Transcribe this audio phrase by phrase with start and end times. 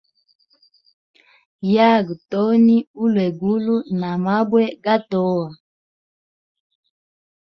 [1.75, 5.47] Yaga toni ulwegulu na mabwe gatowa.